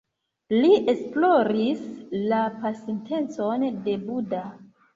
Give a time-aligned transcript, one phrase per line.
[0.61, 1.85] Li esploris
[2.33, 4.45] la pasintecon de Buda.